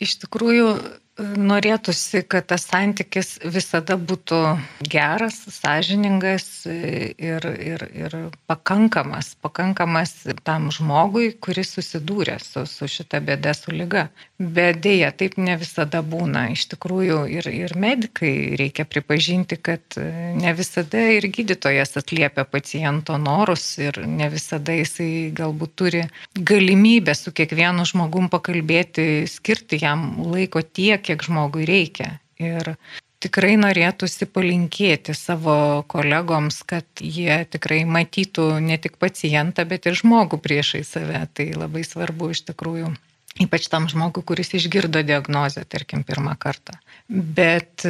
[0.00, 0.72] Iš tikrųjų,
[1.18, 4.38] Norėtųsi, kad tas santykis visada būtų
[4.88, 8.14] geras, sąžiningas ir, ir, ir
[8.48, 10.14] pakankamas, pakankamas
[10.46, 14.06] tam žmogui, kuris susidūrė su, su šita bėda, su lyga.
[14.40, 16.46] Bet dėja, taip ne visada būna.
[16.54, 23.66] Iš tikrųjų ir, ir medikai reikia pripažinti, kad ne visada ir gydytojas atliepia paciento norus
[23.82, 31.09] ir ne visada jisai galbūt turi galimybę su kiekvienu žmogum pakalbėti, skirti jam laiko tiek,
[31.10, 32.14] kiek žmogui reikia.
[32.40, 32.76] Ir
[33.20, 40.40] tikrai norėtųsi palinkėti savo kolegoms, kad jie tikrai matytų ne tik pacientą, bet ir žmogų
[40.40, 41.26] priešai save.
[41.34, 42.94] Tai labai svarbu iš tikrųjų.
[43.40, 46.74] Ypač tam žmogui, kuris išgirdo diagnozę, tarkim, pirmą kartą.
[47.08, 47.86] Bet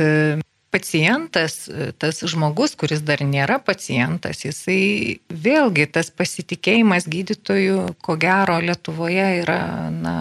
[0.71, 9.27] pacientas, tas žmogus, kuris dar nėra pacientas, jisai vėlgi tas pasitikėjimas gydytojų, ko gero, Lietuvoje
[9.43, 10.15] yra na,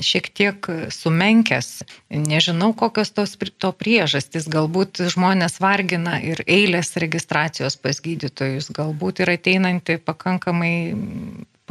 [0.00, 1.70] šiek tiek sumenkęs.
[2.08, 4.48] Nežinau, kokios tos to priežastys.
[4.52, 10.74] Galbūt žmonės vargina ir eilės registracijos pas gydytojus, galbūt ir ateinanti pakankamai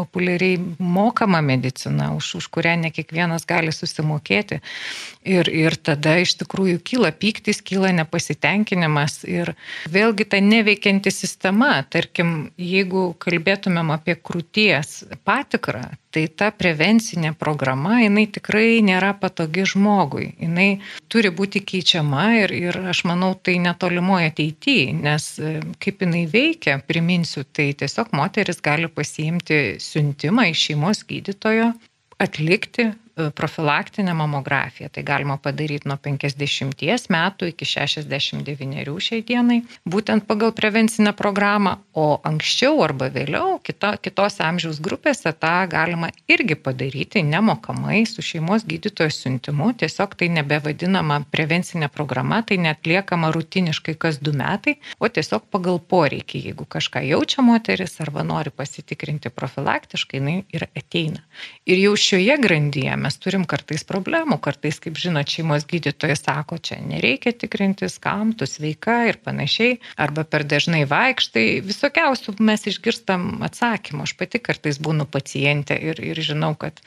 [0.01, 4.61] populiariai mokama medicina, už, už kurią ne kiekvienas gali susimokėti.
[5.21, 9.53] Ir, ir tada iš tikrųjų kyla pyktis, kyla nepasitenkinimas ir
[9.93, 18.26] vėlgi ta neveikianti sistema, tarkim, jeigu kalbėtumėm apie krūties patikrą, tai ta prevencinė programa, jinai
[18.36, 20.32] tikrai nėra patogi žmogui.
[20.41, 20.69] Jinai
[21.12, 26.80] turi būti keičiama ir, ir aš manau, tai netolimoje ateityje, nes e, kaip jinai veikia,
[26.88, 31.71] priminsiu, tai tiesiog moteris gali pasiimti siuntimą iš šeimos gydytojo,
[32.21, 32.91] atlikti
[33.36, 34.89] profilaktinę mamografiją.
[34.89, 42.19] Tai galima padaryti nuo 50 metų iki 69 šiai dienai, būtent pagal prevencinę programą, o
[42.23, 49.12] anksčiau arba vėliau kita, kitose amžiaus grupėse tą galima irgi padaryti nemokamai su šeimos gydytojo
[49.13, 49.71] siuntimu.
[49.81, 56.45] Tiesiog tai nebevadinama prevencinė programa, tai netliekama rutiniškai kas du metai, o tiesiog pagal poreikį.
[56.51, 61.23] Jeigu kažką jaučia moteris arba nori pasitikrinti profilaktiškai, jinai ir ateina.
[61.65, 66.78] Ir jau šioje grandyje mes turim kartais problemų, kartais, kaip žinot, šeimos gydytojas sako, čia
[66.84, 74.06] nereikia tikrintis, kam tu sveika ir panašiai, arba per dažnai vaikštai, visokiausių mes išgirstam atsakymų.
[74.08, 76.80] Aš pati kartais būnu pacientė ir, ir žinau, kad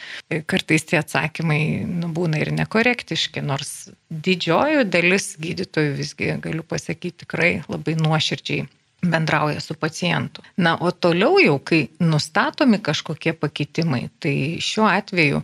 [0.51, 7.53] kartais tie atsakymai nu, būna ir nekorektiški, nors didžioji dalis gydytojų visgi, galiu pasakyti, tikrai
[7.69, 8.69] labai nuoširdžiai
[9.05, 10.43] bendrauja su pacientu.
[10.57, 14.35] Na, o toliau jau, kai nustatomi kažkokie pakitimai, tai
[14.65, 15.43] šiuo atveju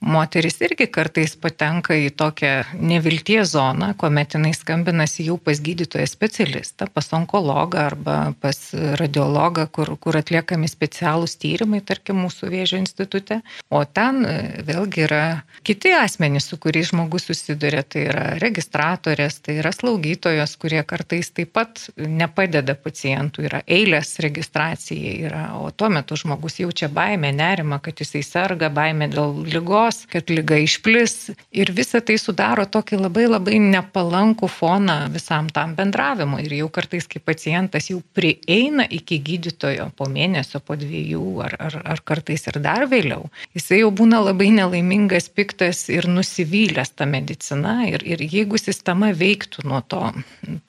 [0.00, 6.88] moteris irgi kartais patenka į tokią nevilties zoną, kuomet jinai skambinasi jau pas gydytoją specialistą,
[6.94, 8.58] pas onkologą arba pas
[9.00, 13.40] radiologą, kur, kur atliekami specialūs tyrimai, tarkim, mūsų vėžio institute.
[13.68, 14.36] O ten e,
[14.66, 15.22] vėlgi yra
[15.66, 21.52] kiti asmenys, su kuriais žmogus susiduria, tai yra registratorės, tai yra slaugytojos, kurie kartais taip
[21.52, 28.00] pat nepadeda pacientų, yra eilės registracijai, yra, o tuo metu žmogus jaučia baimę, nerimą, kad
[28.00, 31.30] jisai serga, baimę dėl lygos, kad lyga išplis.
[31.56, 36.44] Ir visa tai sudaro tokį labai labai nepalankų foną visam tam bendravimui.
[36.46, 41.78] Ir jau kartais, kai pacientas jau prieina iki gydytojo po mėnesio, po dviejų ar, ar,
[41.94, 47.76] ar kartais ir dar vėliau, jisai jau būna labai nelaimingas, piktas ir nusivylęs tą mediciną
[47.90, 50.02] ir, ir jeigu sistema veiktų nuo to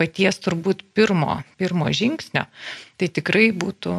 [0.02, 2.46] paties turbūt pirmo, pirmo žingsnio,
[2.98, 3.96] tai tikrai būtų,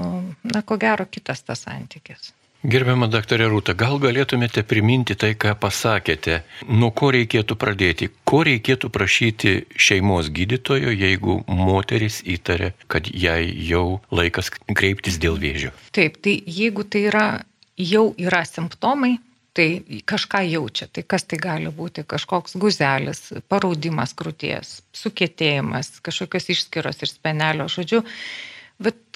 [0.53, 2.33] na, ko gero, kitas tas santykis.
[2.63, 8.91] Gerbiama daktarė Rūta, gal galėtumėte priminti tai, ką pasakėte, nuo ko reikėtų pradėti, ko reikėtų
[8.95, 15.73] prašyti šeimos gydytojo, jeigu moteris įtarė, kad jai jau laikas kreiptis dėl vėžio?
[15.91, 17.27] Taip, tai jeigu tai yra,
[17.75, 19.17] jau yra simptomai,
[19.59, 20.87] tai kažką jaučia.
[20.87, 22.07] Tai kas tai gali būti?
[22.09, 28.05] Kažkoks guzelis, paraudimas krūties, sukėtėjimas, kažkokios išskiros ir spenelio, žodžiu.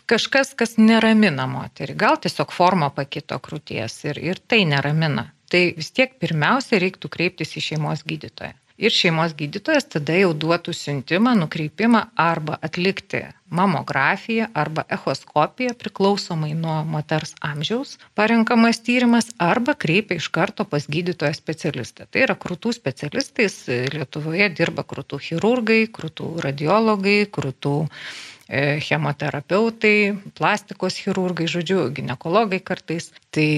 [0.07, 1.97] Kažkas, kas neramina moterį.
[1.99, 5.33] Gal tiesiog forma pakito krūties ir, ir tai neramina.
[5.51, 8.55] Tai vis tiek pirmiausia reiktų kreiptis į šeimos gydytoją.
[8.77, 16.77] Ir šeimos gydytojas tada jau duotų siuntimą, nukreipimą arba atlikti mamografiją arba echoskopiją priklausomai nuo
[16.85, 22.07] moters amžiaus parenkamas tyrimas arba kreipia iš karto pas gydytoją specialistą.
[22.11, 23.59] Tai yra krūtų specialistais,
[23.97, 33.11] Lietuvoje dirba krūtų chirurgai, krūtų radiologai, krūtų E, chemoterapeutai, plastikos chirurgai, žodžiu, gynekologai kartais.
[33.35, 33.49] Tai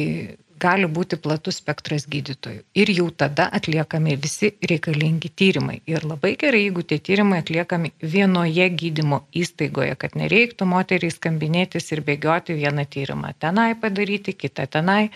[0.61, 2.63] gali būti platus spektras gydytojų.
[2.79, 5.79] Ir jau tada atliekami visi reikalingi tyrimai.
[5.91, 12.05] Ir labai gerai, jeigu tie tyrimai atliekami vienoje gydymo įstaigoje, kad nereiktų moteriai skambinėtis ir
[12.07, 15.09] bėgioti vieną tyrimą tenai padaryti, kitą tenai.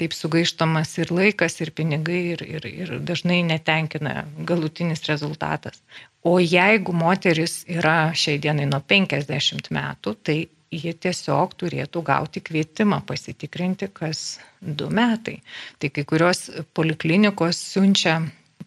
[0.00, 5.82] Taip sugaištamas ir laikas, ir pinigai, ir, ir, ir dažnai netenkina galutinis rezultatas.
[6.26, 10.38] O jeigu moteris yra šiai dienai nuo 50 metų, tai
[10.74, 15.38] jie tiesiog turėtų gauti kvietimą pasitikrinti kas du metai.
[15.78, 18.18] Tai kai kurios poliklinikos siunčia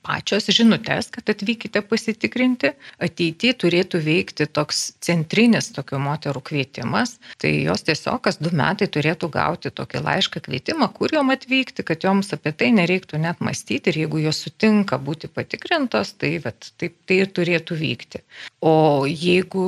[0.05, 2.73] pačios žinutės, kad atvykite pasitikrinti.
[3.01, 7.17] Ateityje turėtų veikti toks centrinis tokių moterų kvietimas.
[7.41, 12.03] Tai jos tiesiog kas du metai turėtų gauti tokį laišką kvietimą, kur jom atvykti, kad
[12.05, 16.97] joms apie tai nereiktų net mąstyti ir jeigu jos sutinka būti patikrintos, tai vat, taip
[17.09, 18.23] tai ir turėtų vykti.
[18.61, 19.65] O jeigu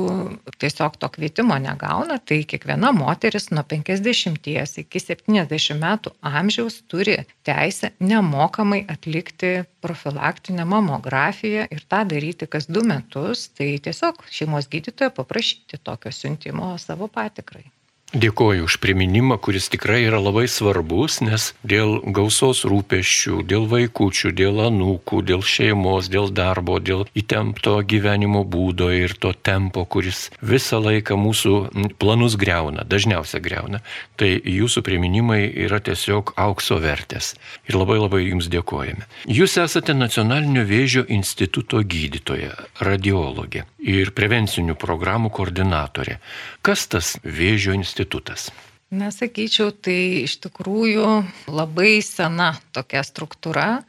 [0.62, 4.50] tiesiog to kvietimo negauna, tai kiekviena moteris nuo 50
[4.84, 7.16] iki 70 metų amžiaus turi
[7.46, 15.12] teisę nemokamai atlikti profilaktinę mamografiją ir tą daryti kas du metus, tai tiesiog šeimos gydytojo
[15.20, 17.66] paprašyti tokio siuntimo savo patikrai.
[18.14, 24.60] Dėkoju už priminimą, kuris tikrai yra labai svarbus, nes dėl gausos rūpeščių, dėl vaikųčių, dėl
[24.68, 31.18] anūkų, dėl šeimos, dėl darbo, dėl įtempto gyvenimo būdo ir to tempo, kuris visą laiką
[31.18, 31.54] mūsų
[31.98, 33.82] planus greuna, dažniausiai greuna,
[34.14, 37.32] tai jūsų priminimai yra tiesiog aukso vertės.
[37.66, 39.10] Ir labai labai jums dėkojame.
[39.26, 46.20] Jūs esate Nacionalinio vėžio instituto gydytoja, radiologė ir prevencinių programų koordinatorė.
[46.62, 48.03] Kas tas vėžio institutas?
[48.04, 48.52] Institutas?
[48.94, 53.82] Nesakyčiau, tai iš tikrųjų labai sena tokia struktūra.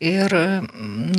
[0.00, 0.32] Ir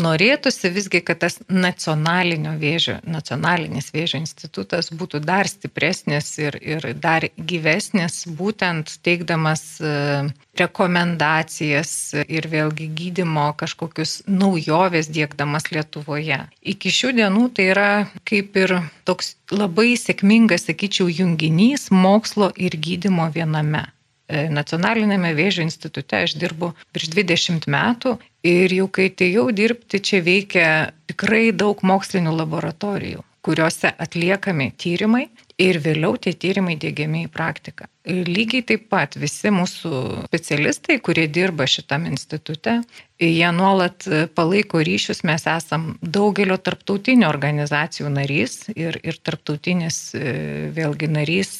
[0.02, 7.28] norėtųsi visgi, kad tas nacionalinio vėžio, nacionalinis vėžio institutas būtų dar stipresnis ir, ir dar
[7.38, 9.63] gyvesnis, būtent teikdamas
[10.58, 11.94] rekomendacijas
[12.26, 16.41] ir vėlgi gydimo kažkokius naujovės dėkdamas Lietuvoje.
[16.74, 17.89] Iki šių dienų tai yra
[18.26, 23.86] kaip ir toks labai sėkmingas, sakyčiau, junginys mokslo ir gydimo viename.
[24.32, 30.21] E, Nacionalinėme vėžio institute aš dirbu virš 20 metų ir jau kai atėjau dirbti, čia
[30.25, 30.69] veikia
[31.12, 35.25] tikrai daug mokslinių laboratorijų kuriuose atliekami tyrimai
[35.62, 37.88] ir vėliau tie tyrimai dėgiami į praktiką.
[38.10, 39.91] Ir lygiai taip pat visi mūsų
[40.25, 42.80] specialistai, kurie dirba šitam institute,
[43.21, 50.01] jie nuolat palaiko ryšius, mes esam daugelio tarptautinių organizacijų narys ir, ir tarptautinis
[50.77, 51.54] vėlgi narys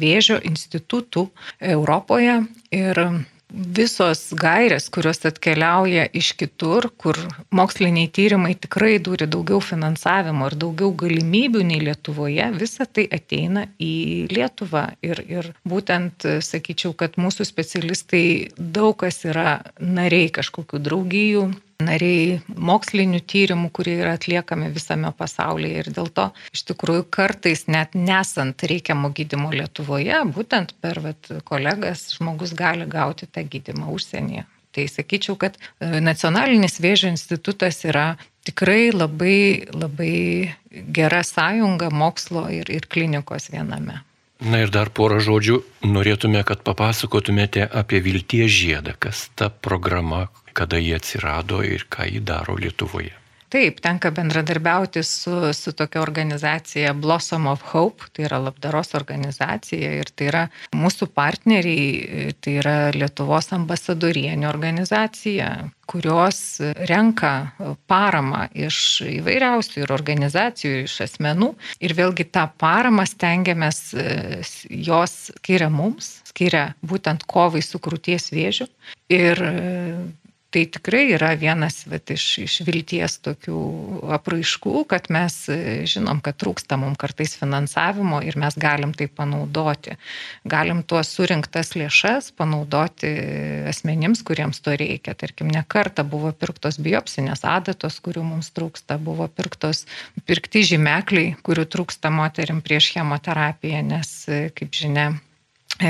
[0.00, 1.28] vėžio institutų
[1.74, 2.40] Europoje.
[2.72, 3.04] Ir
[3.52, 7.18] visos gairės, kurios atkeliauja iš kitur, kur
[7.54, 13.94] moksliniai tyrimai tikrai turi daugiau finansavimo ir daugiau galimybių nei Lietuvoje, visa tai ateina į
[14.32, 14.86] Lietuvą.
[15.04, 18.24] Ir, ir būtent sakyčiau, kad mūsų specialistai
[18.58, 21.46] daug kas yra nariai kažkokių draugijų,
[21.84, 25.82] nariai mokslinių tyrimų, kurie yra atliekami visame pasaulyje.
[25.82, 32.08] Ir dėl to iš tikrųjų kartais net nesant reikiamo gydimo Lietuvoje, būtent per vat, kolegas
[32.16, 34.46] žmogus gali gauti tą gydimą užsienyje.
[34.74, 40.16] Tai sakyčiau, kad e, Nacionalinis vėžio institutas yra tikrai labai, labai
[40.96, 44.00] gera sąjunga mokslo ir, ir klinikos viename.
[44.42, 50.80] Na ir dar porą žodžių norėtume, kad papasakotumėte apie Vilties žiedą, kas ta programa, kada
[50.82, 53.14] jie atsirado ir ką jį daro Lietuvoje.
[53.54, 60.10] Taip, tenka bendradarbiauti su, su tokia organizacija Blossom of Hope, tai yra labdaros organizacija ir
[60.10, 60.40] tai yra
[60.74, 65.52] mūsų partneriai, tai yra Lietuvos ambasadorienio organizacija,
[65.86, 66.40] kurios
[66.90, 67.30] renka
[67.86, 68.80] paramą iš
[69.20, 71.52] įvairiausių ir organizacijų, ir iš asmenų.
[71.78, 73.80] Ir vėlgi tą paramą stengiamės,
[74.90, 78.66] jos skiria mums, skiria būtent kovai su krūties vėžiu.
[79.14, 79.46] Ir
[80.54, 83.58] tai tikrai yra vienas vat, iš, iš vilties tokių
[84.14, 85.56] apraiškų, kad mes e,
[85.90, 89.96] žinom, kad trūksta mums kartais finansavimo ir mes galim tai panaudoti.
[90.46, 93.10] Galim tuos surinktas lėšas panaudoti
[93.72, 95.16] asmenims, kuriems to reikia.
[95.18, 99.84] Tarkim, ne kartą buvo pirktos biopsinės adatos, kurių mums trūksta, buvo pirktos,
[100.28, 105.10] pirkti žymekliai, kurių trūksta moterim prieš chemoterapiją, nes, e, kaip žinia,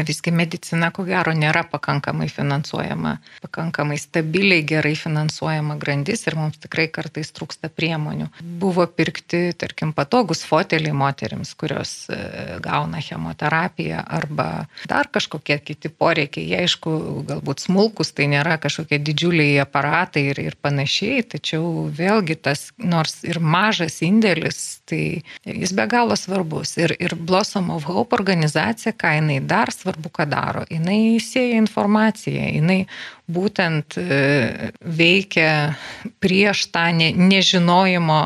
[0.03, 6.89] visgi medicina, ko gero, nėra pakankamai finansuojama, pakankamai stabiliai gerai finansuojama grandis ir mums tikrai
[6.93, 8.31] kartais trūksta priemonių.
[8.61, 12.19] Buvo pirkti, tarkim, patogus foteliai moteriams, kurios e,
[12.65, 16.49] gauna chemoterapiją arba dar kažkokie kiti poreikiai.
[16.51, 16.95] Jie, aišku,
[17.29, 23.41] galbūt smulkus, tai nėra kažkokie didžiuliai aparatai ir, ir panašiai, tačiau vėlgi tas, nors ir
[23.41, 26.77] mažas indėlis, tai jis be galo svarbus.
[26.81, 30.65] Ir, ir Blossom of Hope organizacija, ką jinai dar svarbu, ką daro.
[30.71, 32.85] Jis sieja informaciją, jinai
[33.31, 35.75] būtent e, veikia
[36.21, 38.21] prieš tą ne, nežinojimo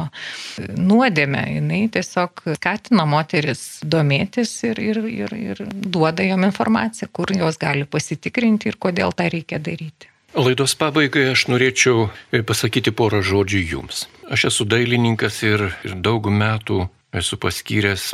[0.76, 1.44] nuodėmę.
[1.54, 7.86] Jis tiesiog skatina moteris domėtis ir, ir, ir, ir duoda jom informaciją, kur jos gali
[7.86, 10.10] pasitikrinti ir kodėl tą reikia daryti.
[10.36, 12.10] Laidos pabaigai aš norėčiau
[12.46, 14.06] pasakyti porą žodžių jums.
[14.28, 16.84] Aš esu dailininkas ir, ir daug metų
[17.16, 18.12] esu paskyręs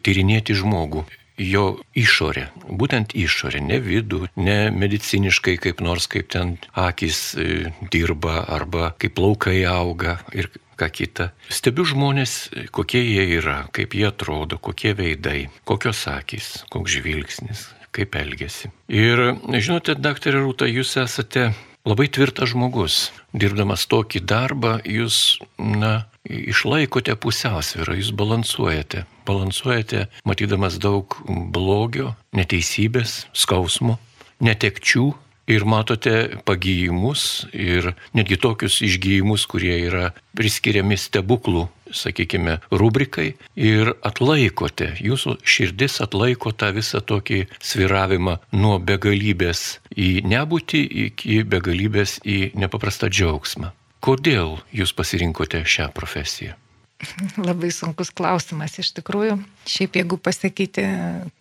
[0.00, 1.04] tyrinėti žmogų
[1.40, 1.64] jo
[1.96, 8.92] išorę, būtent išorę, ne vidų, ne mediciniškai kaip nors kaip ten akis e, dirba arba
[9.00, 11.30] kaip laukai auga ir ką kita.
[11.52, 18.16] Stebiu žmonės, kokie jie yra, kaip jie atrodo, kokie veidai, kokios akis, koks žvilgsnis, kaip
[18.16, 18.72] elgesi.
[18.88, 21.50] Ir žinote, daktarė Rūta, jūs esate
[21.88, 23.10] labai tvirtas žmogus.
[23.36, 29.06] Dirbdamas tokį darbą, jūs, na, išlaikote pusiausvyrą, jūs balansuojate.
[29.28, 33.98] Balansuojate, matydamas daug blogio, neteisybės, skausmo,
[34.44, 35.10] netekčių
[35.50, 44.92] ir matote pagyjimus ir netgi tokius išgyjimus, kurie yra priskiriami stebuklų, sakykime, rubrikai ir atlaikote,
[45.02, 53.10] jūsų širdis atlaiko tą visą tokį sviravimą nuo begalybės į nebūtį iki begalybės į nepaprastą
[53.10, 53.74] džiaugsmą.
[54.00, 56.56] Kodėl jūs pasirinkote šią profesiją?
[57.48, 59.38] Labai sunkus klausimas iš tikrųjų.
[59.68, 60.84] Šiaip jeigu pasakyti,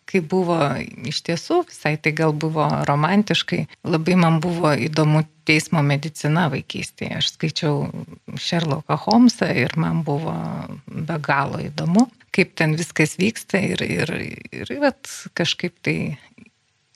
[0.10, 0.58] kaip buvo
[1.10, 7.20] iš tiesų, visai tai gal buvo romantiškai, labai man buvo įdomu teismo medicina vaikystėje.
[7.20, 7.90] Aš skaičiau
[8.40, 10.36] Sherlocką Holmesą ir man buvo
[10.88, 14.14] be galo įdomu, kaip ten viskas vyksta ir, ir,
[14.52, 14.92] ir, ir
[15.38, 15.98] kažkaip tai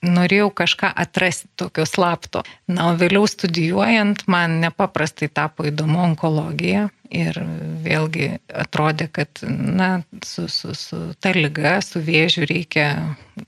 [0.04, 2.44] norėjau kažką atrasti tokio slapto.
[2.68, 7.38] Na, o vėliau studijuojant man nepaprastai tapo įdomu onkologija ir
[7.84, 12.88] vėlgi atrodė, kad na, su, su, su ta lyga, su vėžiu reikia,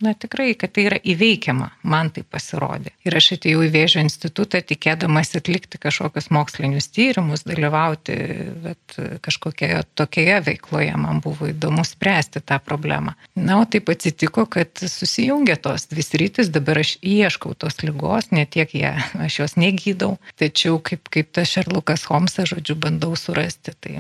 [0.04, 2.94] na tikrai, kad tai yra įveikiama, man tai pasirodė.
[3.08, 8.18] Ir aš atėjau į vėžio institutą tikėdamas atlikti kažkokius mokslinius tyrimus, dalyvauti
[8.66, 13.16] bet, kažkokioje tokioje veikloje, man buvo įdomu spręsti tą problemą.
[13.36, 18.46] Na, o taip atsitiko, kad susijungė tos dvi rytis, dabar aš ieškau tos lygos, ne
[18.46, 18.94] tiek ją,
[19.26, 23.72] aš jos negydau, tačiau kaip, kaip tas Šerlukas Holmsas, žodžiu, bandau surasti rasti.
[23.80, 23.98] Tai,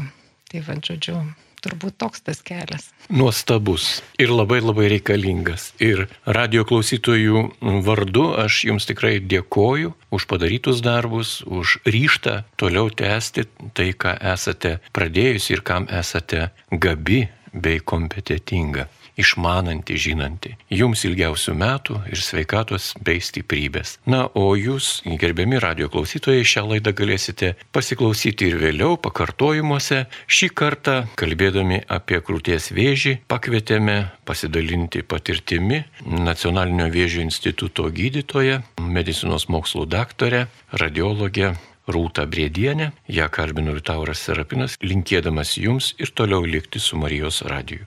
[0.51, 1.19] tai vad, žodžiu,
[1.63, 2.91] turbūt toks tas kelias.
[3.09, 5.73] Nuostabus ir labai labai reikalingas.
[5.79, 13.47] Ir radio klausytojų vardu aš jums tikrai dėkoju už padarytus darbus, už ryštą toliau tęsti
[13.73, 18.89] tai, ką esate pradėjusi ir kam esate gabi bei kompetitinga
[19.19, 20.55] išmananti, žinanti.
[20.73, 23.97] Jums ilgiausių metų ir sveikatos bei stiprybės.
[24.09, 30.05] Na, o jūs, gerbiami radio klausytojai, šią laidą galėsite pasiklausyti ir vėliau pakartojimuose.
[30.27, 39.85] Šį kartą, kalbėdami apie krūties vėžį, pakvietėme pasidalinti patirtimi Nacionalinio vėžio instituto gydytoją, medicinos mokslų
[39.91, 41.55] daktarę, radiologę
[41.85, 47.83] Rūta Briedienė, ją kalbino Liutauras Serapinas, linkėdamas jums ir toliau likti su Marijos radiju.